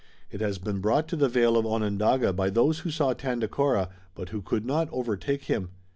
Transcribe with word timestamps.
It 0.31 0.41
has 0.41 0.57
been 0.57 0.79
brought 0.79 1.07
to 1.09 1.15
the 1.15 1.29
vale 1.29 1.55
of 1.55 1.67
Onondaga 1.67 2.33
by 2.33 2.49
those 2.49 2.79
who 2.79 2.89
saw 2.89 3.13
Tandakora, 3.13 3.89
but 4.15 4.29
who 4.29 4.41
could 4.41 4.65
not 4.65 4.89
overtake 4.91 5.43
him. 5.43 5.69